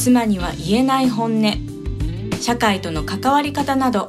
[0.00, 1.52] 妻には言えない本音。
[2.40, 4.08] 社会との関わり方など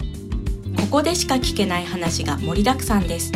[0.77, 3.33] ここでしか聞けない話が盛りだくさんです。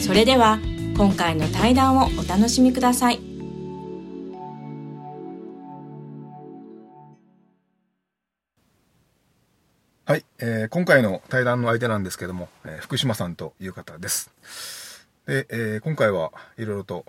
[0.00, 0.58] それでは
[0.96, 3.20] 今回の対談をお楽しみください。
[10.06, 14.30] はい、えー今回の対談の相手なんですけども、えー福島さんという方です。
[15.26, 17.04] で、えー今回はいろいろと、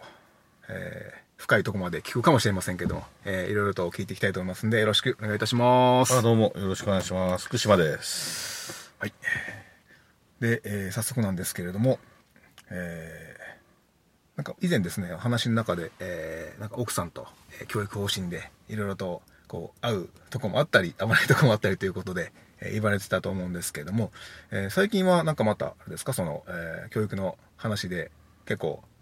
[0.67, 6.18] えー深いところまで聞くかもしれませんけども、えーいろいろと聞いていきたいと思いますんで、よろしくお願いいたします。
[6.18, 7.46] あどうもよろしくお願いします。
[7.48, 8.93] 福島です。
[8.99, 9.13] はい。
[10.40, 11.99] で、えー早速なんですけれども、
[12.70, 13.45] えー
[14.37, 17.27] なんか以前ですね、話の中で、えーなんか奥さんと、
[17.60, 24.12] えー教育方針でいろいろとこう会うとこもあったり、会わないとこもあったりということで、えー言われてたと思うんですけれども、
[24.51, 28.10] えー最近はなんかまた、あれですか、その、えー教育の話で
[28.45, 28.95] 結構、えー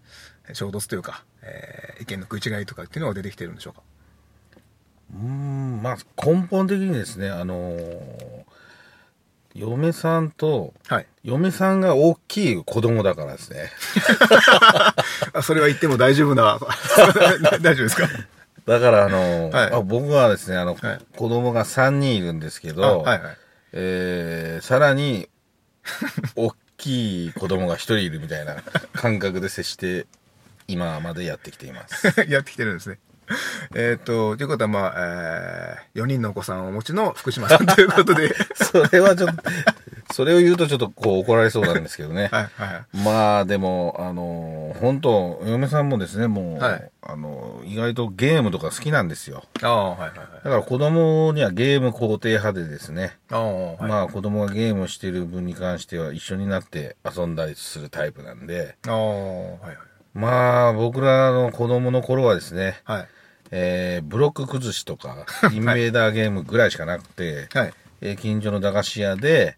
[0.54, 3.82] 衝突というか、えー意見の食い違いとかっていうのが出てきてるんでしょうか？
[5.16, 8.44] うーんまあ根本的にですねあのー
[9.56, 11.06] 嫁さんとはい。
[11.24, 13.70] 嫁さんが大きい子供だからですね。
[15.34, 16.58] あそれは言っても大丈夫な、
[17.62, 18.08] 大丈夫ですか？
[18.66, 23.38] だからあのーはいあ僕はですねあの、はい子供が3人いるんですけあど、はいはい。
[23.74, 25.30] えーさらに
[26.36, 28.56] 大きい子供が1人いるみたいな
[28.94, 30.08] 感覚で接して
[30.68, 32.08] 今までやってきています。
[32.30, 33.00] やってきてるんですね。
[33.76, 39.44] えっと、ということは、まあ、えー、4人のお子さんをお持ちの福島さん ということで、 それはちょっと、
[40.14, 42.30] それを言うとちょっとこう怒られそうなんですけどね。
[42.32, 42.98] はい、はい。
[42.98, 49.44] まあでも、あの、本当嫁さんもですね、もう、はいあの、意外とゲームとか好きなんですよ。
[49.62, 50.18] ああ、はい、はい、はい。
[50.44, 53.78] だから子供にはゲーム肯定派でですね、ああ、はい。
[53.84, 59.78] まあ子供がゲームをしている分に関しては一緒になって遊んだりするタイプなんで、ああ、はい、はい。
[60.14, 63.08] まあ僕らの子供の頃はですね、はい。
[63.52, 67.74] えーブロック崩しとか、 インベーダーゲームぐらいしかなくて、はい。
[68.02, 69.58] えー近所の駄菓子屋で、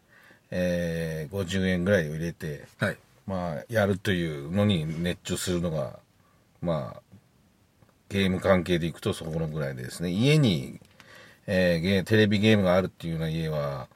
[0.51, 2.97] えー50円ぐらいを入れて、はい。
[3.27, 5.99] まあ、やるというのに熱中するのが、
[6.61, 7.01] まあ、
[8.09, 10.79] ゲーム関係でいくとそこのぐらいでですね、家に、
[11.47, 13.87] えーテレビゲームがあるっていうような家は、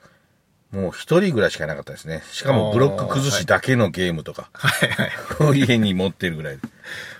[0.71, 2.21] もう一人ぐらいしかいなかったですね。
[2.31, 4.89] しかもブロック崩しだけのゲームとか、はい、
[5.49, 5.59] はい。
[5.59, 6.61] 家に持ってるぐらいで。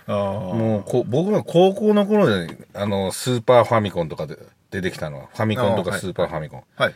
[0.06, 4.38] ああ、もうこ、僕が高校の頃で、あの、スーパーファミコンとかで
[4.70, 6.62] 出てきたのは、ファミコンとかスーパーファミコン。
[6.76, 6.94] はい。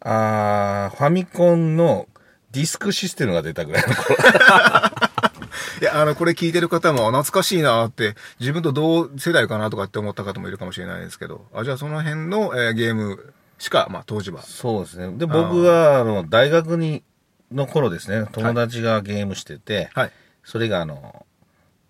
[0.00, 2.06] あー、ファミコンの
[2.52, 4.16] ディスクシステムが出たぐらいの頃。
[5.80, 14.42] いや、あの、これ聞いてる方も懐かしいなって、自分と同世代かなとかって思った方もいるかもしれないですけど、あ、じゃあその辺の、えーゲームしか、まあ当時は。
[14.42, 15.16] そうですね。
[15.16, 17.02] で、僕は、あの、大学に、
[17.52, 20.10] の頃ですね、友達がゲームしてて、はい。
[20.44, 21.26] それが、あの、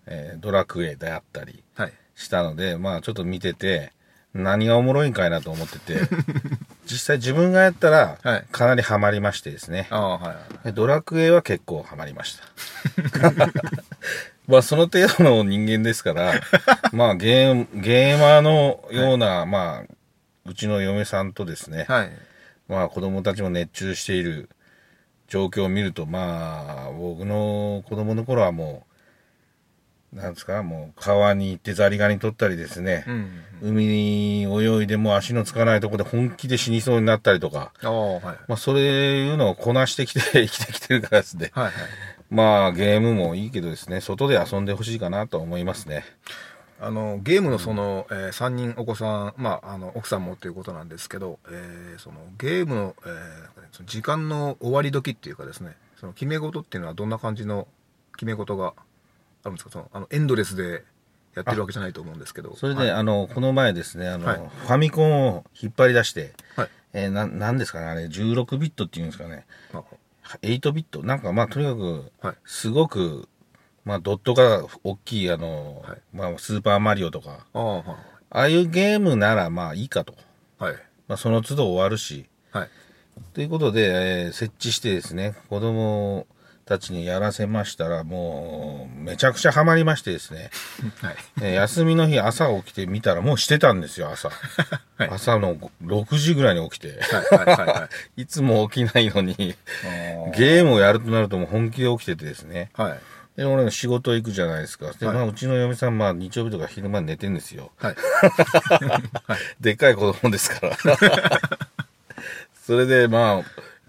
[0.05, 1.93] えードラクエであったりはい。
[2.15, 3.91] したので、まあ、ちょっと見てて、
[4.33, 5.99] 何がおもろいんかいなと思ってて、
[6.85, 9.87] 実際自分がやったらはい、かなりハマりましてですね。
[9.89, 10.35] ああ、は
[10.65, 12.43] いドラクエは結構ハマりました。
[14.47, 16.33] まあ、その程度の人間ですから、
[16.93, 19.93] まあ、ゲーム、ゲーマーのような、まあ、
[20.47, 22.11] うちの嫁さんとですね、はい。
[22.67, 24.49] まあ子供たちも熱中している
[25.27, 28.85] 状況を見ると、まあ僕の子供の頃はも
[30.13, 33.29] う、なんですか、もう川に行ってザリガニ取ったりですね、うん。
[33.61, 38.23] 海に泳いでもう足のつかないところで本気で死にそうになったりとか、はい。
[38.47, 41.51] まあそういうのをこなしてきて 生きてきてるからですね。
[41.53, 41.73] はいはい。
[42.29, 46.05] まあゲームもいいけどですね、外で遊んでほしいかなと思いますね。
[46.79, 57.67] あの、ゲームのその、えー、3人お子さん、まあ、あの、奥さんもということなんですけど、えーその、ゲームの、えーその時間の終わり時っていうかですね、その、決め事っていうのはどんな感じの
[58.15, 58.73] 決め事が
[59.43, 59.69] あるんですか？
[59.71, 60.83] その、あの、エンドレスで
[61.35, 62.55] やってるわけじゃないと思うんですけど。
[62.55, 62.91] それで、はい。
[62.91, 64.37] あの、この前ですね、あの、はい。
[64.37, 66.69] ファミコンを引っ張り出して、はい。
[66.93, 69.45] えーな、なんですかね、あれ、16ビットっていうんですかね。
[69.73, 69.83] あ。
[70.43, 71.03] 8ビット？
[71.03, 72.35] なんかまあとにかくはい。
[72.45, 73.27] すごく、
[73.87, 77.85] まあドットが大きいあの、はいまあスーパーマリオとかああ、はい。
[78.29, 80.13] ああいうゲームならまあいいかと、
[80.59, 80.75] はい。
[81.07, 82.69] まあ、その都度終わるしはい。
[83.33, 86.27] ということで、えー設置してですね子供
[86.67, 90.51] たちにやらせましたら、もう、めちゃくちゃハマりましてですね。
[91.01, 91.15] はい。
[91.41, 94.29] え休みの日朝起きてみたらもうしてたんですよ、朝。
[94.97, 95.55] はい朝の
[95.85, 96.99] 6時ぐらいに起きて。
[96.99, 98.21] はいはいはいはい。
[98.21, 99.55] いつも起きないのに、
[100.35, 102.69] ゲームをやるとなるともう本気で起きててですね。
[102.73, 102.99] はい。
[103.37, 104.91] で、俺の仕事行くじゃないですか。
[104.99, 107.71] で、はいまあ、うちの嫁さん、まあ、日曜日とか昼間に寝てんですよ。
[107.77, 107.95] はい。
[109.61, 110.77] でっかい子供ですから。
[112.65, 113.41] それで、まあ、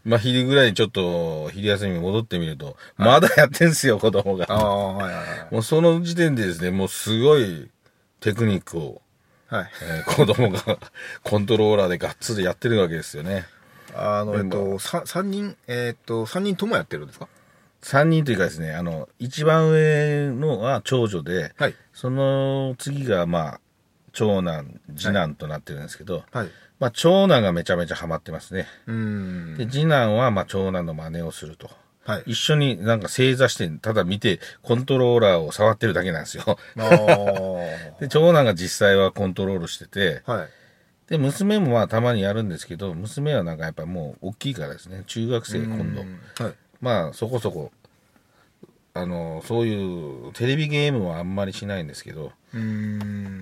[0.05, 4.47] まあ、昼ぐらいにちょっと、昼休みに戻ってみると、まだやってんすよ、子供が。
[4.49, 5.55] ああ、はいはいはい。
[5.55, 7.69] もうその時点でですね、もうすごい
[8.21, 9.01] テクニックを、
[9.49, 9.71] はい。
[9.83, 10.79] えー子供が
[11.23, 13.47] コントローラーでがっつりやってるわけですよね。
[13.95, 17.29] あの、えっでと、さ三人、えっと、三人ともやってるんですか？
[17.83, 21.75] 3人というかですね、あの、一番上のは長女で、はい。
[21.93, 23.61] その次がまあ、
[24.13, 26.49] 長男、次男となってるんですけど、はい。
[26.81, 28.67] まあ、長男がめちゃめちゃハマってますね。
[29.57, 31.71] で、次男はまあ、長男の真似をすると。
[32.05, 32.23] はい。
[32.27, 36.59] 一緒になんか正座して、ただ見て、コントローラーを触ってるだけなんですよ。
[38.01, 40.49] で、長男が実際はコントロールしてて、はい。
[41.09, 46.05] で、娘もまあたまにやるんですけど、娘はなんかやっぱもう大きいからですね、中学生今度。
[46.39, 46.45] 度。
[46.45, 46.55] はい。
[46.81, 47.73] まあそこそこ、
[48.95, 52.33] あの、そういうテレビゲームはあんまりしないんですけど。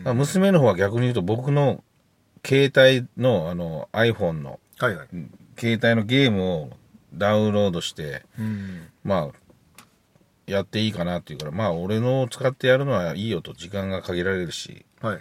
[0.04, 1.82] まあ、娘の方は逆に言うと僕の
[2.44, 5.08] 携帯のあの iPhone のはいはい。
[5.58, 6.70] 携帯のゲームを
[7.14, 8.88] ダウンロードして、うん。
[9.04, 9.82] まあ、
[10.46, 15.18] やっていいかなっていうから、まあ俺のを使ってやるのはいいよと時間が限られるし、はい。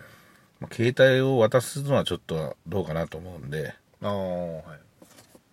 [0.60, 4.64] まあ、携帯を渡すのはちょっとどうかなと思うんで、ああ、はい。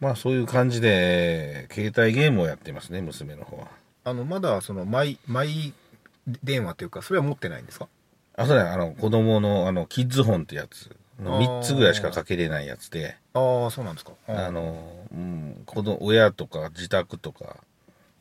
[0.02, 3.68] まあそういう感じで、携帯ゲームをやってますね、娘の方は。
[4.04, 5.72] あの、まだ、その、マイ、マイ
[6.42, 7.86] 電話というか、それは持ってないんですか？
[8.36, 10.94] あ、そうだよ、あの、子供の、あの、キッズホンってやつ。
[11.20, 14.10] 3つぐらいしかかけれないやつで、ああ、そうなんですか。
[14.26, 17.58] あの、うん、子供、親とか自宅とか、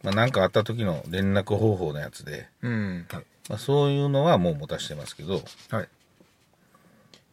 [0.04, 3.07] まあなんかあった時の連絡方法のやつで、うん。
[3.10, 3.24] はい。
[3.50, 5.42] まあそういうのはもう持たしてますけど、
[5.72, 5.88] はい。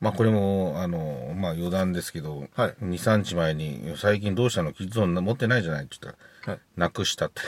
[0.01, 4.73] まあこれも、あの、まあ余談ですけど、はい2、3日前に、最近どうしたの？
[4.73, 6.61] キッズホン持ってないじゃないって言ったら、はい。
[6.77, 7.43] なくしたって。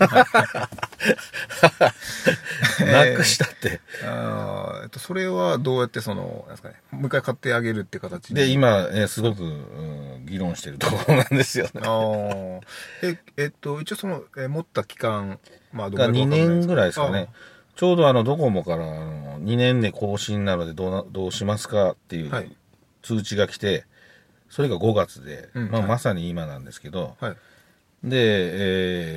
[2.84, 3.80] なくしたって。
[4.04, 11.80] ああ、えっと、それはどうやってその、なんですかね、もう一回買ってあげるって形で、今、えーすごく、うん議論してるところなんですよね。
[11.84, 13.06] ああ。
[13.06, 15.38] え、えっと、一応その、え持った期間、
[15.72, 17.28] まあ、どが2れかわかんない年ぐらいですかね。
[17.76, 22.56] ちょうどあの、ドコモから、あの、2年で更新なのでどうな、どうしますかっていうはい
[23.02, 23.84] 通知が来て、
[24.50, 27.26] それが5月で、まあ、うんはいまさに今なんですけど、あ。
[27.26, 27.36] はい。
[28.02, 28.16] で、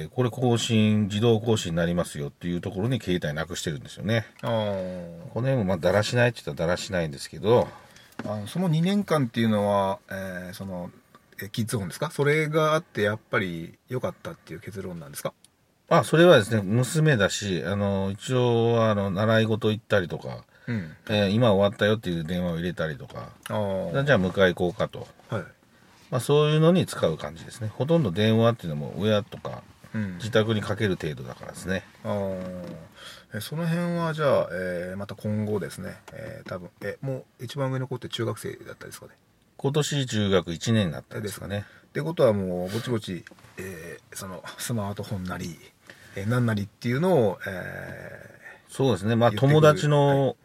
[0.04, 4.26] えーこれ更新、自動更新になりますよっていうところに携帯なくしてるんですよね。
[4.42, 7.68] あーこの辺もまあ、だらしないって言ったらだらしないんですけど、
[8.26, 8.48] あの。
[8.48, 10.92] その2年間っていうのは、えーその、
[11.42, 12.12] えキッズホンですか？
[12.12, 15.34] それがあって、やっぱり良かったっていう結論なんですか？
[15.90, 20.92] あ、それはですね、娘だし、あの、一応、あの、習い事行ったりとか、うん。
[21.10, 24.04] えー今終わったよっていう電話を入れたりとか、ああ。
[24.04, 25.08] じゃあ迎え行こうかと。
[25.30, 25.44] はい。
[26.12, 27.72] まあそういうのに使う感じですね。
[27.76, 29.64] ほとんど電話っていうのも親とか
[29.96, 30.16] うん。
[30.18, 31.84] 自宅にかける程度だからですね。
[32.04, 32.66] あー
[33.36, 39.14] えその辺はじゃあ、えーまた今後ですね、えー多分えもう一番上の子って中学生だったですかね
[39.58, 41.66] 今年中学1年になったんですかね。
[41.88, 43.24] ってことはもうぼちぼち、
[43.58, 45.58] えーそのスマートフォンなり、
[46.16, 48.30] えーなりっていうのを、え
[48.70, 49.16] そうですね。
[49.16, 50.36] まあ友達の、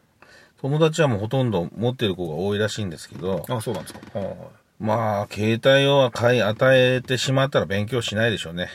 [0.60, 4.34] 友達はもうほとんど持ってる子が多いらしいんですけど、ーあそうなんですかは
[4.78, 8.68] まあ携帯を買い与えてしまったら勉強しないでしょうね。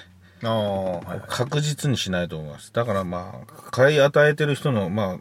[0.43, 2.71] あはいはい確実にしないと思います。
[2.73, 5.19] だからまあ、買い与えてる人の、まあ、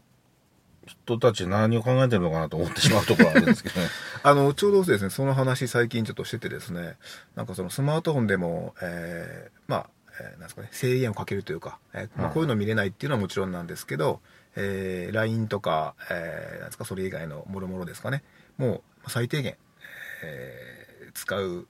[0.87, 3.89] 人たち何を考えてるのかなと思ってしまうところはあるんですけどね。
[4.23, 6.97] あのちょうどですねその話最近ちょっとしててですね
[7.35, 9.87] なんかそのスマートフォンでも、えーまあ、
[10.21, 12.35] えーなんですかね制限をかけるというか、えーまあ、はい。
[12.35, 14.21] こういうの見れないっていうのはもちろんなんですけど、
[14.57, 18.23] えー LINE とか、えーなんですかそれ以外のもろもろですかね。
[18.57, 19.57] もう最低限、
[20.23, 21.67] えー使う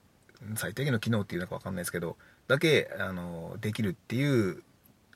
[0.55, 2.15] 最低限の機能っていうのか分かんないですけど
[2.47, 4.61] だけあのできるっていう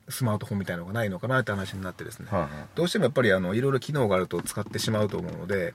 [0.08, 2.50] スマートフォンみたいなのがないのかなって話になってですね、はいはい。
[2.74, 5.72] どうしてもやっぱりあのいろいろ機能があると使ってしまうと思うので、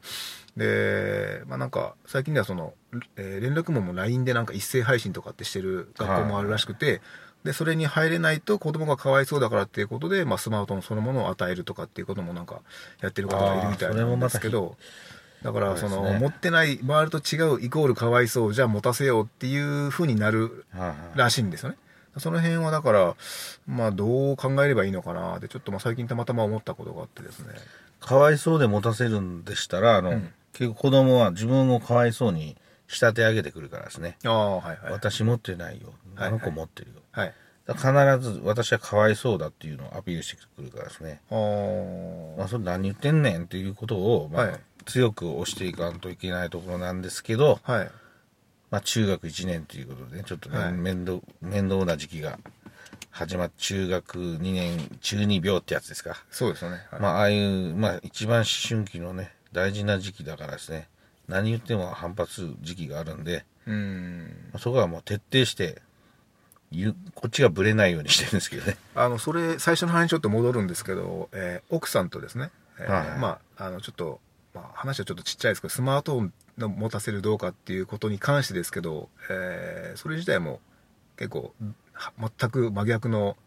[0.55, 2.73] で、まあなんか最近ではその、
[3.15, 7.01] えー連絡網も LINE でなんか一斉配信とかってしてる学校もあるらしくて、
[7.43, 12.61] で、それに入れないと子供がかわいそうだからっていうことで、まあスマートフォンそのものを与えるとかっていうこともなんか
[13.01, 14.75] やってる方がいるみたいなんですけど、
[15.43, 20.65] だからその、持ってない、周りと違うイコールかわいそう、じゃあ持たせようっていう風になる
[21.15, 21.77] らしいんですよね。
[22.17, 23.15] その辺はだから、
[23.67, 27.53] まあどう考えればいいのかなって、ちょっとまあ最近たまたま思ったことがあってですね。
[28.01, 32.57] かわいそうで持たせるんでしたら、あの、うん結構子供は自分をかわいそうに
[32.89, 34.17] 仕立て上げてくるからですね。
[34.25, 34.91] ああ、はいはい。
[34.91, 35.93] 私持ってないよ。
[36.15, 36.95] はいあの子持ってるよ。
[37.11, 37.33] はい。
[37.65, 41.21] だから必ず私はかわいそうだっていうのをアピールしてくるからですね。
[41.29, 47.91] まあ、それ何言ってんねんっていうことを、まあはい強く押していかんといけないところなんですけど、はい。
[48.71, 52.39] まあ、中学1年ということで、ちょっとね、はい面倒、面倒な時期が
[53.11, 56.23] 始まって、中学2年、中二病ってやつですか。
[56.31, 56.85] そうですよね。
[56.91, 60.87] はいまあ、ああいう、まあ、一番思春期のね、大事な時期だからですね、
[61.29, 64.49] 何言っても反発する時期があるんで、うん。
[64.51, 65.81] まあそこはもう徹底して、
[66.71, 68.77] ゆこっちがブレないようにしてるんですけどね。
[68.95, 74.19] あの、それ、最初の話にちょっと戻るんですけど、えー奥さんとですね、えーはいはいまあ、あの、ちょっと、
[74.53, 80.59] まあ、話はちょっとちっちゃいですけど、スマートフォンの持たせるどうかっていうことに関してですけど、えーそれ自体も
[81.17, 81.53] 結構、
[81.93, 83.37] は全く真逆の、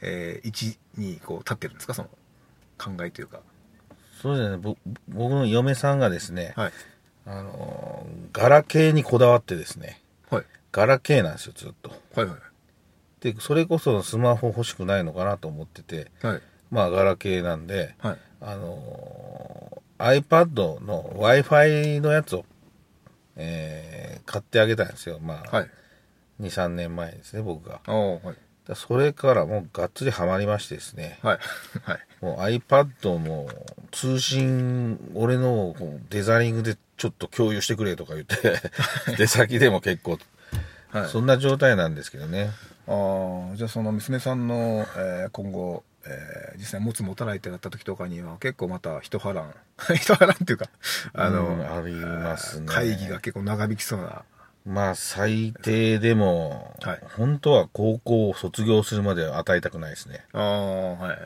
[0.00, 2.08] えー位置にこう立ってるんですか、その
[2.78, 3.40] 考えというか。
[4.20, 4.76] そうですね、ぼ
[5.08, 6.72] 僕の嫁さんがですね、はい。
[7.26, 10.00] あのーガラケーにこだわってですね、
[10.30, 10.44] はい。
[10.72, 11.90] ガラケーなんですよ、ずっと。
[12.14, 12.36] はいはい。
[13.20, 16.40] で、それこそスマホ欲しくないのかなと思ってて、はい。
[16.70, 18.18] まあ、ガラケーなんで、はい。
[18.40, 22.44] あのー iPad の Wi-Fi のやつを、
[23.36, 25.18] えー買ってあげたんですよ。
[25.20, 25.70] まあ、はい。
[26.40, 27.80] 2、3年前ですね、僕が。
[27.92, 28.36] はい。
[28.66, 31.38] だそれからもうがっつりハマりましてですね、はい。
[31.82, 31.98] はい。
[32.20, 33.48] もう iPad も
[33.90, 35.74] 通信、俺の
[36.08, 38.36] デザイングでちょっと共有してくれとか言って、
[39.18, 40.20] 出先でも結構、
[40.92, 41.08] はい。
[41.08, 42.50] そんな状態なんですけどね。
[42.86, 49.52] ああじゃあその娘さんの、えー今後、えー実際持つ持たないってなった時とかには結構また一波乱
[49.96, 50.66] 一波乱っていうか
[51.12, 52.66] あの、うんありますね。
[52.68, 54.22] 会議が結構長引きそうな。
[54.64, 57.00] まあ最低でも、はい。
[57.16, 60.24] 本当は高校を卒業するまでは与えたくないですね。
[60.32, 61.18] ああはい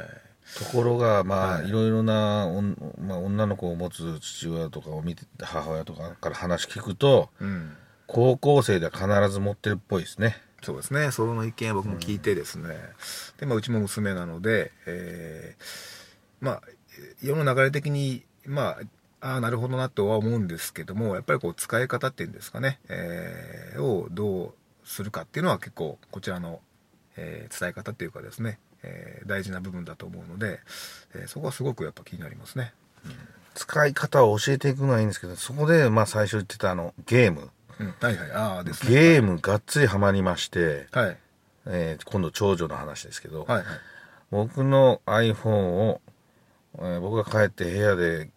[0.59, 1.69] ところが、まあ、はい。
[1.69, 7.77] いろいろな、おんまあ、女の子を持つ父親とかを見て、母親とかから話聞くと、うん。
[8.07, 10.37] 高校生では必ず持ってるっぽいですね。
[10.63, 11.11] そうですね。
[11.11, 12.77] その意見は僕も聞いてですね、
[13.39, 15.65] で、まあ、うちも娘なので、えー
[16.41, 16.63] まあ
[17.23, 18.79] 世の流れ的にま
[19.21, 26.61] あああなるほどなとは思うんですけどもやっぱりこう使い方っていうんですかね、えーをどうするかっていうのは結構こちらの、
[27.17, 30.61] えー伝え方っていうかですね、えー大事な部分だと思うので、
[31.15, 32.73] えーそこはすごくやっぱ気になりますね。
[33.55, 37.51] 使い方を教えていくのはいいんですけど、そこで、まあ最初言ってたあの、ゲーム。
[37.79, 38.95] うん、はいはいああですね。
[38.95, 41.17] ゲームがっつりハマりまして、はい
[41.67, 43.67] えー今度長女の話ですけど、はいはい
[44.31, 46.01] 僕の iPhone を、
[46.79, 48.29] えー僕が帰って部屋で、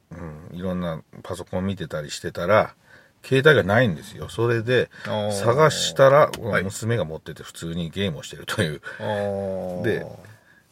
[0.51, 2.74] うん、いろんなパソコン見てたりしてたら、
[3.24, 4.29] 携帯がないんですよ。
[4.29, 4.89] それで、
[5.44, 8.82] 探したら、はい娘が持ってて普通にゲームをしてるという。
[9.84, 10.06] で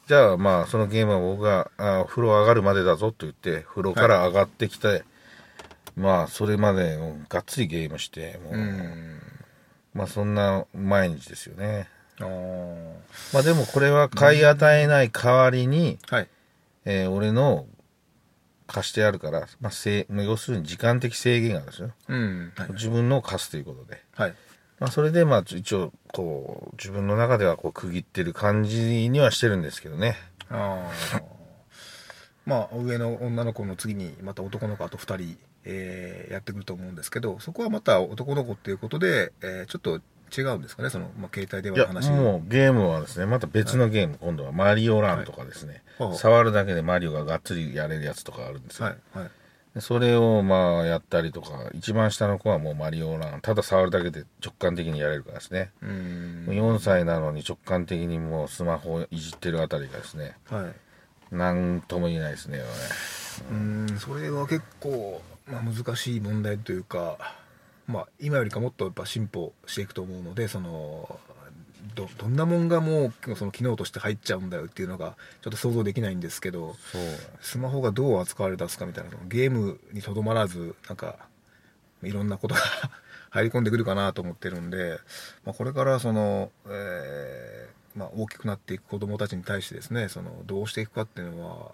[0.08, 5.04] じゃあまあ、そのゲームは僕が、あ風呂上がるまでだぞと言って、風呂から上がってきて、
[5.98, 6.98] まあ、それまで
[7.28, 9.20] がっつりゲームして、もう、うん。
[9.94, 11.90] まあそんな毎日ですよね。
[13.34, 16.28] まあでもこれは買い与えない代わりに、はい。
[16.86, 17.66] えー俺の
[18.68, 21.92] 貸してあるから、まあ、せ要するに時間的制限があるんですよ。
[22.10, 22.54] うん。
[22.56, 22.72] はい。
[22.74, 24.02] 自分のを貸すということで。
[24.16, 24.36] はい
[24.80, 30.16] まあそれでまあ一応、こう、自分の中ではこう区切ってる感じにはしてるんですけどね。
[30.50, 31.22] ああ
[32.46, 40.00] まあ上の女の子の次にまた男の子あと2人、えーやってくると思うんですけどそこはまた男の子っていうことで、えーちょっと
[40.38, 40.90] 違うんですかね？
[40.90, 42.12] その、まあ、携帯電話の話。
[42.12, 46.18] もうゲームはですね、また別のゲーム、今度はマリオランとかですね、はい。
[46.18, 48.88] 触るだけでマリオががっつりやれるやつとかあるんですよ。
[48.88, 48.98] はい。
[49.14, 49.26] はい。
[49.26, 49.32] で
[49.80, 55.72] それをまあやったりとか、一番下の子はもうマリオラン、ただ触るだけで直感的にやれるからですね。
[55.82, 56.46] うーん。
[56.46, 60.70] もう4歳なのに直感的にもうスマホをいじってるあたりがですね、は
[61.32, 61.36] い。
[61.36, 62.60] なんとも言えないですね。
[63.50, 64.00] うーん。
[64.00, 67.18] それは結構、まあ、難しい問題というか、
[67.88, 71.20] まあ、今よりかもっとやっぱ進歩していくと思うのでその
[71.96, 76.76] どどんなもんがもうその機能として入っちゃうんだよっていうのがちょっと想像できないんですけど。
[77.42, 81.18] スマホがどう扱われ出すかみたいなのゲームにとどまらずなんか
[82.04, 82.62] いろんなことが
[83.30, 85.00] 入り込んでくるかなと思ってるんで、
[85.46, 91.72] まあ、これからその、えーまあ、大きくなっていく子どもたちに対してですねそのどうしていくかっていうのは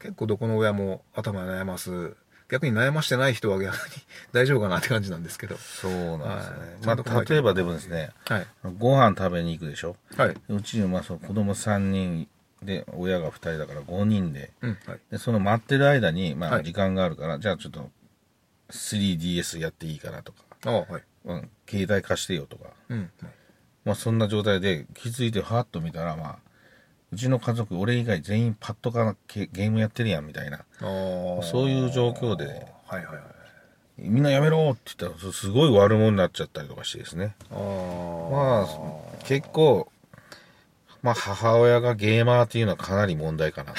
[0.00, 2.16] 結構どこの親も頭悩ます
[2.50, 3.94] 逆に悩ましてない人は逆に
[4.32, 5.56] 大丈夫かなって感じなんですけど。
[5.56, 6.58] そうなんですよ
[6.92, 6.96] はい。
[7.06, 8.46] まあ、例えばでもですね、はい。
[8.78, 9.96] ご飯食べに行くでしょ？
[10.16, 10.34] はい。
[10.34, 12.28] でうちにまあその子供3人
[12.62, 15.00] で、親が2人だから5人で、うんはい。
[15.10, 16.60] で、その待ってる間に、まはい。
[16.60, 17.90] あ時間があるから、じゃあちょっと
[18.70, 21.02] 3DS やっていいかなとか、はい。
[21.24, 23.32] うん、携帯貸してよとか、うんはい。
[23.84, 26.38] まあそんな状態で気づいてはっと見たら、まあ、
[27.12, 30.64] うちの家族、俺以外全員パッドかなゲゲームやってるやんみたいな。
[30.80, 32.44] そういう状況で
[32.86, 33.24] はいはいはい
[33.98, 37.34] みんなやめろって言ったら、すごい悪者になっちゃったりとかしてですね。
[37.50, 39.90] ああまあ、結構、
[41.02, 43.78] まあ、母親がゲーマーっていうのはかなり問題かなと。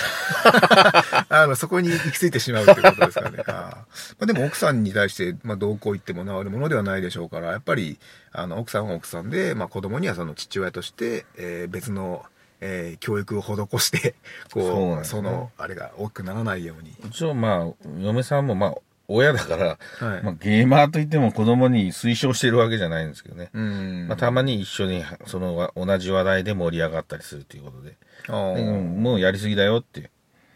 [1.29, 3.43] あの、そこに行き着いてしまうってことですかね。
[3.47, 3.85] あーま
[4.21, 7.99] あ、でも奥さんに対して、まあ、どうこう言っても治るものではないでしょうから、やっぱり、
[8.31, 12.25] あの、奥さんは奥さんで、まあ、子供にはその父親として、えー別の、
[12.61, 14.15] えー教育を施して、
[14.53, 16.93] こう、ですねその、あれが大きくならないように。
[17.05, 18.75] 一応まあ、嫁さんもまあ、
[19.07, 19.67] 親だから、
[20.07, 23.49] はいまあ、ゲーマーといっても子供に推奨してるわけじゃないんですけどね。
[23.53, 24.07] うん。
[24.07, 27.97] まあ、たまに一緒にそのわ同じ話題で盛り上がったりするということで、
[28.29, 30.09] あーうんもうやりすぎだよって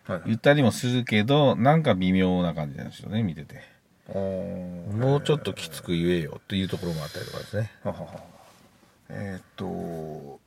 [0.05, 3.61] はい言ったりもするけど、なんか微妙な感じなんですよね、見てて。
[4.13, 7.71] もうちょっときつく言えよっていうところもあったりとかですね。
[7.83, 8.07] ははは
[9.09, 10.39] えーっと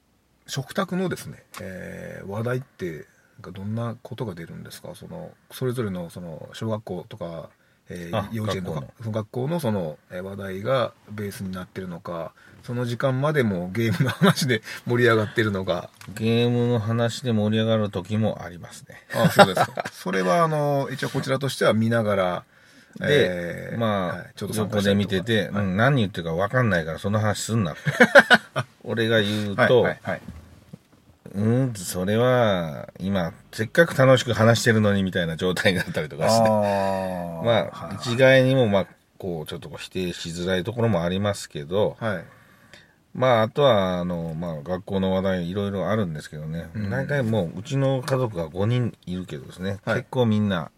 [0.49, 3.07] 食卓のですね、えー話題って
[3.40, 4.95] どんなことが出るんですか？
[4.97, 7.50] そのそれぞれのその小学校とか、
[7.88, 12.33] えーあ幼稚園とか学校その学校のそのえー話題がベースになってるのか
[12.64, 15.88] その時間までもゲームの話で 盛り上がってるのか。
[16.14, 18.97] ゲームの話で盛り上がる時もありますね。
[19.14, 19.85] あそうですか。
[19.93, 22.45] それはあの一応こちらとしては見ながら
[22.99, 25.64] で、えーまあ、はいちょっと横で見てて、はい。
[25.64, 27.75] うん、何言ってるか分かんないからその話すんな。
[28.85, 30.21] 俺が言うはいと、はいはい。
[31.35, 38.87] うん、それは、今、せっかく楽しく話してるのにみたいな状態になったりとかして、あまあ、一概にも、まあ、
[39.18, 42.25] こう、ちょっと否定しづらいところもありますけど、はい。
[43.14, 46.90] まあ、あとは、あの、まあ、学校の話題いろいろあるんですけどね、うん。
[46.90, 49.97] 大体もう、うちの家族が5人いるけどですね、はい。
[49.99, 50.71] 結構みんな、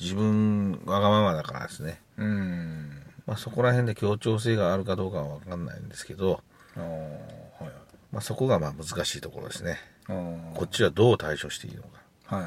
[0.00, 6.42] 自分、わがままだからですね、うんまあ、そこら辺で協調性があるかどうかはわかんないんですけど、
[6.76, 7.72] あーはい
[8.12, 9.78] まあ、そこがまあ難しいところですね。
[10.06, 12.36] こっちはどう対処していいのか。
[12.36, 12.44] はい。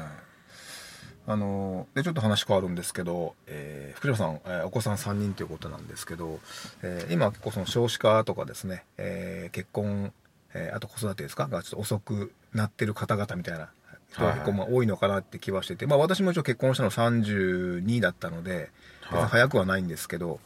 [1.24, 6.40] あのでちょっと話変わるんですけど、えー福島さん、えーお子さん3人ということなんですけど、
[6.82, 10.12] えー今結構その少子化とかですね、えー結婚、
[10.54, 11.46] えーあと子育てですか？
[11.46, 13.70] がちょっと遅くなってる方々みたいな
[14.14, 18.70] 人が結構まあ多いのかなって気はしてて、まあ私も一応結婚したの32だったので、
[19.10, 20.40] 別に早くはないんですけど、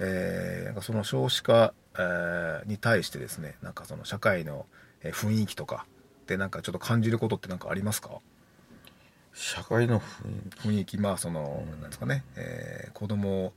[0.00, 4.66] えーなんかその少子化、えーに対してですね、なんかその社会の
[5.02, 5.86] えー雰囲気とか
[6.26, 8.10] でなんかちょっと感じることってなんかありますか？
[9.32, 10.00] 社会の
[10.62, 10.98] 雰囲気。
[10.98, 13.52] まあその、なんですかね、えー子供を、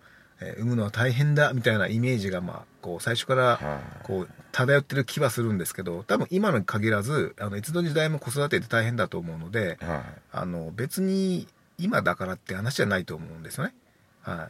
[0.45, 9.85] えー産むのは大変だみたいなイメージがまあこう最初からはいこう漂ってる気はするんですけど多分今のに限らずあのいつの時代も子育てって大変だと思うので気。
[9.85, 10.01] はい。
[10.31, 11.47] あの別に
[11.79, 13.73] 今だからって話じゃないと思うんですよね。
[14.21, 14.47] は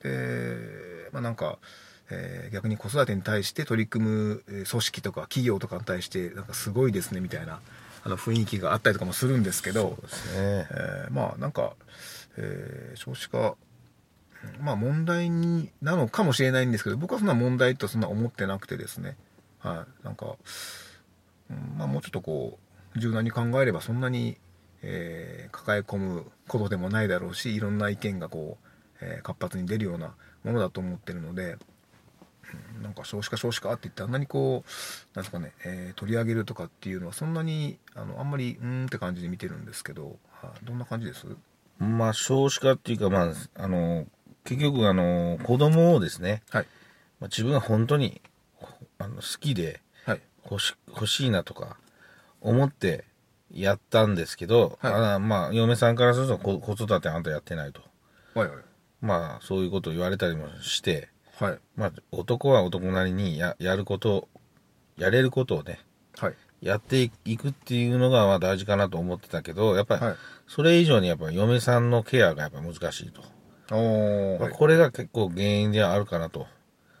[0.00, 1.58] い、でまあなんか、
[2.10, 7.60] えー逆に子育てに対して取り組むえー組織とか企業とかに対してなんかすごいですねみたいな
[8.04, 9.96] あの雰囲気があったりとかもするんですけどね。
[10.34, 11.72] えーまあなんか、
[12.36, 13.56] えー少子化
[14.60, 19.16] まあ問題になのかもしれないんですけど僕はそんな問題とそんな思ってなくてですね。
[19.58, 20.04] はい。
[20.04, 20.36] なんか、
[21.76, 22.58] まあもうちょっとこ
[22.94, 24.38] う柔軟に考えればそんなに、
[24.82, 28.66] えー抱え込むことでもないだろうしいろんな意見がこう、
[29.00, 31.56] えー活発に出るようなものだと思ってるので、
[32.82, 40.64] なんか少子化少子化って言ってあんなにこうなんですかね、えー取り上げるとかっていうのはそんなにあのあんまりうーんって感じで見てるんですけど、はい。
[40.64, 41.26] どんな感じです？
[41.78, 44.06] まあ少子化っていうか、まあ、あの、
[44.46, 46.66] 結局、あの、子供をですね、はい。
[47.20, 48.20] まあ、自分が本当に
[48.98, 50.20] あの好きではい。
[50.50, 51.76] 欲し欲しいなとか
[52.40, 53.04] 思って
[53.52, 54.92] やったんですけど、はい。
[55.14, 57.80] あまあ、嫁さんからすると子子育てあんたやってないと。
[58.34, 58.56] はいはい。
[59.00, 61.58] まあ、そういうことを言われたりもして、はい。
[61.76, 64.28] まあ、男は男なりにややること、
[64.96, 65.80] やれることをね、
[66.16, 66.34] はい。
[66.62, 70.16] やっていくっていうのがまあ大事かなと思ってたけど、やっぱりはい。
[70.46, 73.22] それ以上にやっぱり嫁さんのケアがやっぱ難しいと。
[73.70, 76.46] まあこれが結構原因ではあるかなと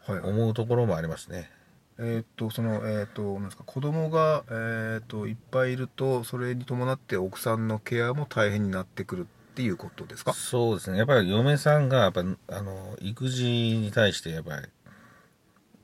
[0.08, 1.50] 思うところもありますね。
[1.98, 10.32] えーっとそのえーっとなんですか子供がえーっといっぱいいるとそれに伴って奥さんのケアも大変になってくるっていうことですか？
[10.34, 10.98] そうですね。
[10.98, 14.62] やっぱり嫁さんがやっぱあの育児に対してやっぱり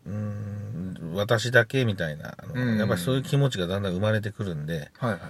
[0.06, 5.20] うーん私だけみたいなあの、うんやっぱりそういう気持ちがだんだん生まれてくるんで、はいはい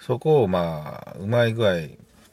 [0.00, 1.74] そこをまあうまい具合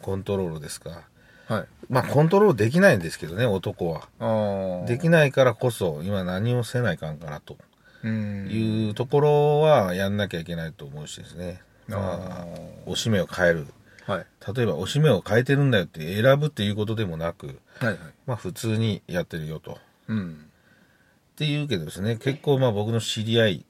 [0.01, 1.03] コントロールですか。
[1.51, 1.67] はい。
[1.89, 4.85] まあコントロールできないんですけどね男は。
[4.87, 7.57] できないからこそ今何をせないかんかなと。
[8.03, 8.47] うん。
[8.49, 11.61] いうところはやんなきゃいけないと思うしですね。
[11.87, 12.45] まああ
[12.85, 13.67] おしめを変える。
[14.07, 14.25] ーはい。
[14.55, 17.97] 例えばおしめを変えてるんだよって選ぶっていうことでもなく、はいはい。
[18.25, 19.73] まあ普通にやってるよと。
[19.73, 19.75] っ
[20.07, 20.45] うん。
[21.35, 23.65] ていうけどですね、結構まあ僕の知り合い、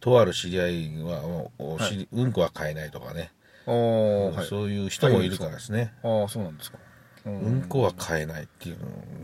[0.00, 1.22] とある知り合いは、
[1.58, 3.30] おおしりうんこは買えないとかね、
[3.66, 4.46] ああはい。
[4.46, 5.92] そういう人もいるからですね。
[6.02, 6.78] ああそうなんですか
[7.24, 7.62] うん。
[7.68, 8.78] こは買えないっていう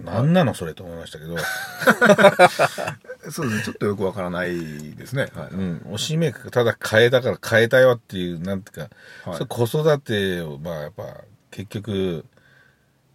[0.05, 0.33] の、なん。
[0.33, 1.37] なのそれと思いましたけど、
[3.31, 8.63] そうですねちょっとよくわからないですねはい、うん、おしめただ変えたから変えたよっていうなん。
[8.63, 11.03] ていうか、はい子育てをまあやっぱ
[11.51, 12.25] 結局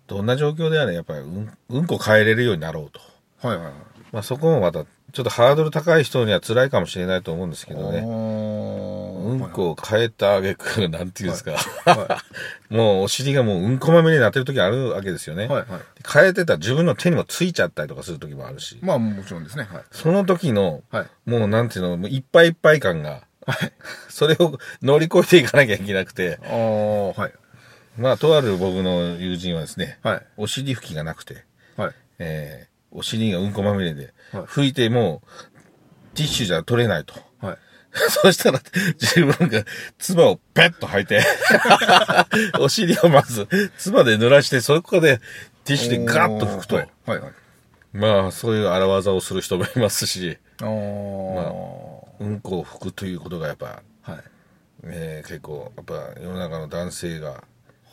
[0.07, 0.25] どん。
[0.25, 1.57] な状況であれやっぱりうん。
[1.69, 1.87] うん。
[1.87, 2.99] こ変えれるようになろうと、
[3.47, 3.73] はいはいはい
[4.11, 8.01] まあ、そこもまたちょっとハードル高い人には辛いかもしれないと思うんですけどね。
[8.01, 11.51] ねうんこを変えたあげくなんていうんですか、
[11.85, 12.23] は
[12.69, 15.81] もうお尻がもううんこまみれになってる時あるわけですよね、いはいはい。
[16.11, 19.67] 変えてたら自分の手にもついちゃったりとかする時もあるし、まあもちろんですね。
[19.71, 19.83] はい。
[19.91, 21.29] その時のはい。
[21.29, 23.21] もうなんていうのもういっぱいいっぱい感が、
[24.09, 26.39] それを乗り越えていかなきゃいけなくて。
[27.95, 30.25] まあとある僕の友人はですねはい。
[30.37, 31.45] お尻拭きがなくて、
[31.77, 31.91] はい。
[32.17, 37.13] えーお尻がうんこまみれで、はい拭いてもうティッシュじゃ取れないと。
[37.45, 37.57] はい。
[38.09, 38.59] そしたら、
[38.99, 39.63] 自分が、
[39.99, 41.23] 唾をペッと吐いて、
[42.59, 45.19] お尻をまず、唾で濡らして、そこで、
[45.63, 46.89] ティッシュでガッと拭くと、はい。
[47.05, 47.31] はいはい。
[47.93, 50.69] まあ、そういう荒技をする人もいますし、ああう
[52.27, 54.23] んこを拭くということがやっぱ、はい。
[54.85, 57.43] えー結構、やっぱ世の中の男性が、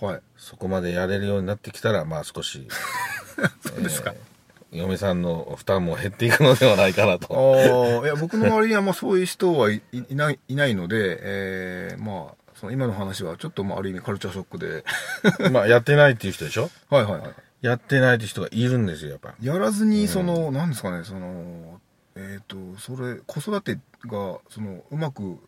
[0.01, 0.21] はい。
[0.39, 2.67] そこまでやれるようになってきたら、まあ少し、
[3.67, 4.30] そうですか、えー
[4.73, 7.35] 嫁さんの負担も減っていくのではないかなと。
[7.35, 14.85] ああいや僕の周りにはまあそういう人はい ないいないので、えー、まあその今の話はちょっとまあある意味カルチャーショックで
[15.51, 16.71] まあ、やってないっていう人でしょ？
[16.89, 17.31] はいはいはい
[17.63, 19.35] やってないって人がいるんですよ、やっぱ。
[19.43, 21.79] やらずにその、なんですかねその
[22.17, 23.75] えっ、とそれ子育て
[24.07, 25.39] がそのうまく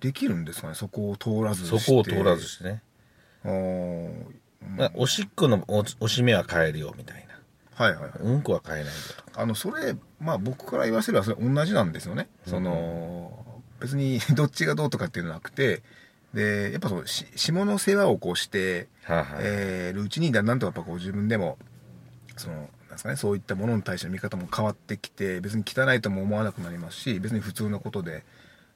[0.00, 0.74] できるんですかね？
[0.74, 2.82] そこを通らずしてそこを通らずしてね。
[3.44, 4.12] あー
[4.76, 7.31] まあおしっこのおおしめは変えるよ、みたいな。
[7.74, 8.10] はいはいはい。
[8.20, 8.90] うんこは変えないよ
[9.32, 9.40] と。
[9.40, 13.32] あのそれまあ僕から言わせればそれ同じなんですよね、その
[13.80, 15.82] 別に どっちがどうとかっていうのはなくて。
[16.34, 19.26] でやっぱそのし下の世話をこうして、はいはい。
[19.40, 21.58] えーるうちにだんだんとやっぱこう自分でも
[22.38, 28.24] そのなんですかねそういったものに対しての見方も変わってきて別に汚いとも思わなくなりますし別に普通のことで。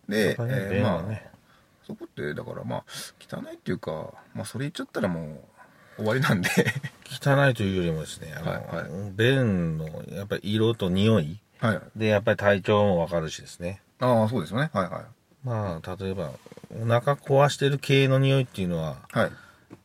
[0.07, 1.31] で、ねえーまあね。
[1.87, 2.85] そこってだからまあ
[3.21, 5.41] 汚いっていうかまあそれ言っちゃったらもう
[5.97, 6.51] 終わりなんで
[7.09, 13.81] 汚いというよりもですね、あの、はいはい便の、やっぱり色と匂いはいで、やっぱり体調もわかるしですね。
[13.99, 15.05] ああそうですよねはいはい
[15.43, 16.33] まあ、例えば、
[16.83, 19.31] お腹壊してる系の匂いっていうのは、はい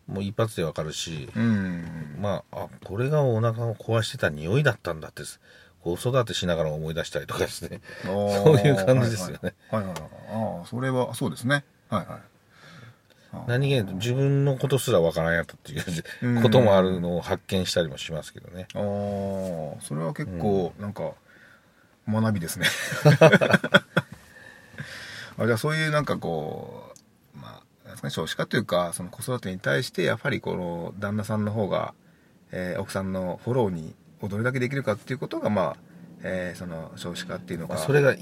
[0.08, 5.24] もう一発でわかるし、うんまあ、あ、これがお腹を壊してた匂いだったんだって、
[5.82, 7.82] 子育てしながら思い出したりとかですね。
[8.04, 9.54] そそういう感じですよね。
[9.70, 10.02] はいはいはい。
[10.02, 11.64] ああ、それは、そうですね。
[11.90, 12.20] はいはい。
[13.48, 15.84] 何気に自分のことすらわからんやったっていう
[16.24, 18.68] うんこともあるのを発見したりもしますけどね。
[18.76, 21.12] ああ、それは結構、なんか、
[22.08, 22.66] 学びですね。
[25.38, 26.94] あじゃあそういうなんかこ
[27.36, 27.62] う、ま
[28.04, 31.94] あ、少子化というか、その子育てに対して、やっぱりこの旦那さんの方が、
[32.52, 33.96] えー奥さんのフォローに
[34.28, 35.76] どれだけできるかっていうことが、まあ、
[36.24, 38.14] えーその少子化っていうのまが、あそれが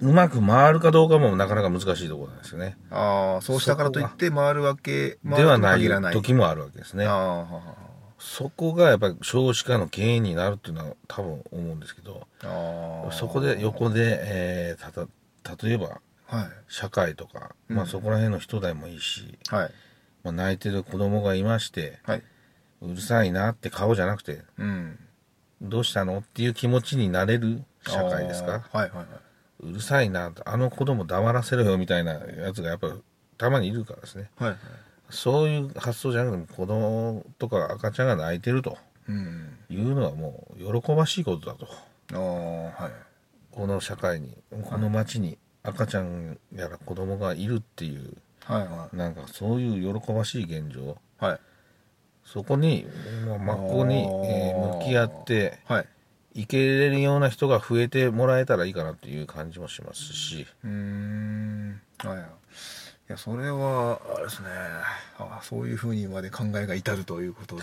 [0.00, 2.76] うまく回るかどうかもなかなか難しいところなんですよね。
[2.90, 6.12] ああ、そうしたからといって回るわけ、ではない。
[6.12, 7.06] 時もあるわけですね
[8.18, 12.26] そこがやっぱり少子化の原因になるっていうのは多分思うんですけど。
[13.12, 15.06] そこで横で、えーた
[15.56, 16.48] た例えばはい。
[16.68, 19.70] 社会とか、うんまあそこら辺の人でもいいし、はい。
[20.24, 22.22] まあ、泣いてる子供がいまして、はい。
[22.82, 24.98] うるさいなって顔じゃなくて、うん。
[25.62, 29.04] どうしたのっていう気持ちになれる社会ですかはいはいは
[29.60, 32.92] うるさいなあの子供黙らせろよみたいなやつがやっぱ
[33.36, 34.44] たまにいるからですねい。
[34.44, 34.58] はいはい。
[35.10, 38.76] そういう発想じゃなくて子供とか赤ちゃんが泣いてると
[39.08, 39.56] うん。
[39.70, 41.66] いうのはもう喜ばしいことだと
[42.12, 42.92] ああ、はい。
[43.50, 51.24] この社会にこの町に赤ちゃんやら子供がいるっていうはいはなんかそういう喜ばしい現状い。
[51.24, 51.40] はい。
[52.24, 52.86] そこに、
[53.26, 55.86] まあ、真っ向に、えー向き合ってはい。
[56.38, 61.82] 行けれるような人が増えてもらえたらいいかなっていう感じもしますしうーん。
[61.98, 62.37] はい。
[63.08, 64.48] いや、それは、あれですね。
[65.18, 67.62] あそういうふうにまで考えが至るということで。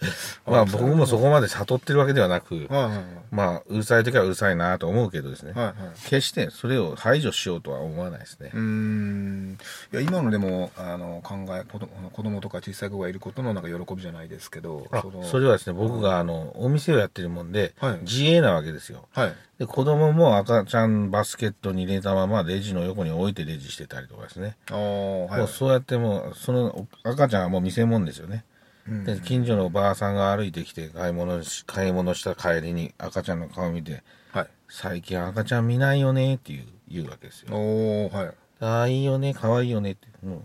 [0.46, 5.64] まあ僕もそこまで悟ってるわけではなくはいはいまあうるさい時はうるさいなと思うけどですね、はい。
[5.66, 5.94] はいはい。
[6.04, 8.60] 決してそれを排除しようとは思わないですねうー。
[8.60, 9.58] ん
[9.92, 14.86] いや今のでもあの考え子供子供とか小さい子がいることのなんか喜びじゃないですけど
[15.30, 28.44] それはですね僕があのお店をやってるもんで、はい自営なわけですよはいで子供も赤ちゃんバスケットに入れたままレジの横に置いてレジしてたりとかですね、はいそうやってもうその赤ちゃんはもう見せ物ですよね、
[28.86, 29.04] うん。
[29.04, 34.48] で近所のおばあさんが歩いてきて買い物し買い物した帰りに赤ちゃんの顔見てはい。
[34.68, 37.56] 最近赤ちゃん見ないよねっていう言うわけですよ。
[37.56, 38.30] おおはい。
[38.60, 40.42] ああいいよね可愛いよねって、うん、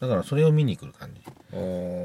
[0.00, 1.20] だからそれを見に来る感じ。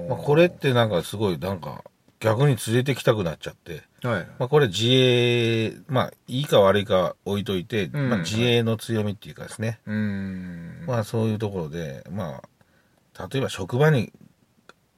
[0.10, 1.84] まあ、これってなんかすごいなんか
[2.20, 4.28] 逆に連れてきたくなっちゃって、はい。
[4.38, 10.84] まあ、これ自衛、まあ、いいか悪いか置いといて、うんまあ、自衛の強みっていうかですね、うーん。
[10.86, 12.42] まあ、そういうところで、ま
[13.16, 14.12] あ、例えば職場に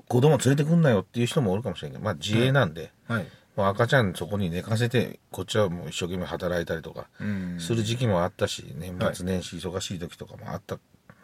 [0.08, 3.28] 子供連れてくんなよっていう人もおるかもしれないけど、まあ、自衛なんで、はい。
[3.56, 10.80] まあ、赤ちゃんそこに寝かせて、こっちはもう一生懸命働いたりとか、うんする時期もあったし、年末年始忙しい時とかもあった。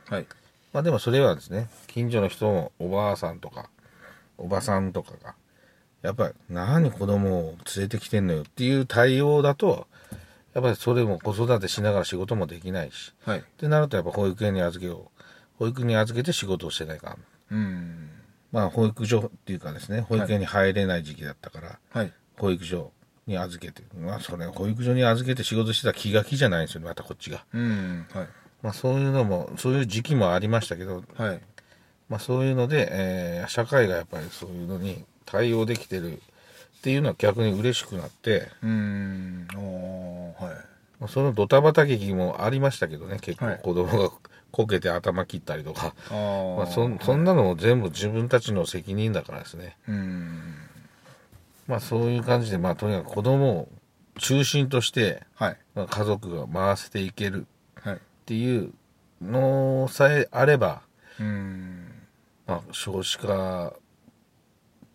[0.09, 0.27] はい。
[0.73, 3.69] まあでもそれはですね、近所の人もおばあさんとか、
[4.37, 5.35] おばさんとかが、
[6.01, 9.87] やっぱり何子供を連れてきてんのよっていう対応だと、
[10.53, 13.39] やっぱりそれも子育てしながら仕事もできないし、はい。
[13.39, 15.21] ってなるとやっぱ保育園に預けよう。
[15.59, 17.17] 保育に預けて仕事をしてないかん。
[17.51, 18.09] うん。
[18.51, 22.13] まあ保育所っていうかですね、保育園に入れない時期だったから、はい。
[22.37, 22.91] 保育所
[23.25, 27.45] に預けて、まあそれ、保育所に預けて仕事してた気が気じゃないんですよね、またこっちが。
[27.53, 28.05] うん。
[28.13, 28.27] はい。
[28.61, 31.41] まあそういうのも、そういう時期もありましたけど、はい。
[32.09, 36.19] まあそういうので、えー社会がやっぱりそういうのに対応できてるっ
[36.81, 39.47] ていうのは逆に嬉しくなって、うーん。
[40.39, 40.53] はい。
[40.99, 44.11] まあそのドタバタ劇もありましたけどね、結はい構子供が
[44.51, 49.77] こけて頭切ったりとか、あーまあそんそんなのも全部自分たちの責任だからですね。
[49.87, 50.53] うーん。
[51.67, 53.69] まあそういう感じで、まあとにかく子供を
[54.19, 55.57] 中心として、はい。
[55.75, 57.45] まあ家族が回せていける
[57.83, 57.95] はい。
[57.95, 58.73] っていう
[59.21, 60.81] のさえあれば、
[61.19, 61.91] うーん。
[62.47, 63.73] まあ、少子化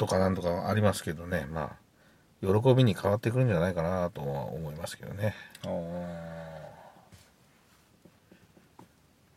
[0.03, 1.77] とかなんとかありますけどね、ま
[2.43, 5.37] あ、喜びに変わってくるんじゃないかなとは思いますけどね。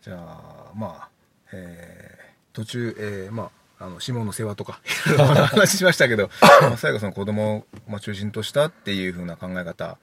[0.02, 1.10] じゃあまあ
[1.54, 4.80] えー途中、えーまああの下の世話とか
[5.52, 9.98] 話しましたけどまあ最後その子供を、中心としたっていうふうな考え方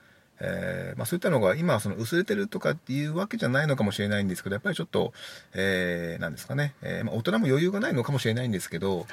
[0.44, 5.12] えーまあ、そういったのが今はその薄れてるとかっていうわけじゃないのかもしれないんですけどやっぱりちょっと、
[5.54, 9.06] えーなんですかね、えーまあ、大人も余裕がないのかもしれないんですけど、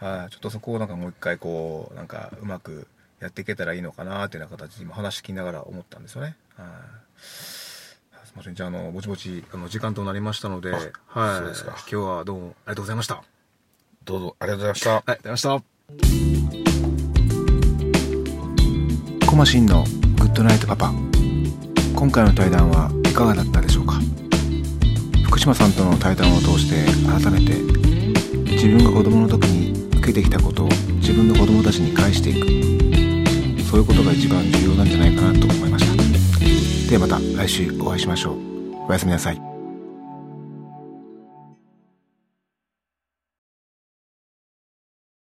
[0.00, 2.86] はい、ちょっとそこをなんかもう一回こうなんかうまく
[3.20, 6.36] やっていけたらいいのかなっていうような形で今話聞きながら思ったんですよね。
[6.56, 6.68] はい。
[7.18, 7.98] す
[8.32, 8.54] みません。
[8.54, 10.76] じゃあ、あの、ぼちぼち、あの、時間となりましたので、あ
[11.18, 11.40] はい。
[11.40, 13.22] 今日はどうもありがとうございました。
[14.04, 14.90] どうぞありがとうございました。
[14.90, 16.52] はい、ありがとうございまし
[19.22, 19.26] た。
[19.26, 20.05] コマシンのグ
[20.36, 20.92] ッドナイトパパ。
[21.94, 23.94] 今回の対談はいかがだったでしょうか？
[25.24, 27.54] 福島さんとの対談を通して改めて
[28.52, 32.46] 自分が子供の時に受けてきたことを自分の子供たちに返していく。
[33.64, 36.90] そういうことが一番重要なんじゃないかなと思いました。
[36.90, 38.36] ではまた来週お会いしましょう。
[38.88, 39.55] おやすみなさい。